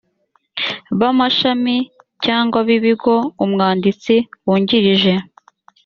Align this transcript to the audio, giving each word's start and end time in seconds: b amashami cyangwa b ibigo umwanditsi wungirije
b 0.99 0.99
amashami 1.11 1.75
cyangwa 2.25 2.57
b 2.67 2.69
ibigo 2.77 3.15
umwanditsi 3.45 4.13
wungirije 4.45 5.13